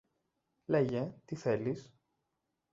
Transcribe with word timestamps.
Λέγε, 0.65 1.15
τι 1.25 1.35
θέλεις; 1.35 1.99